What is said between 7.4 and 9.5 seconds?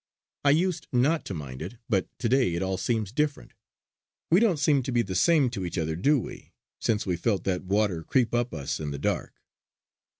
that water creep up us in the dark.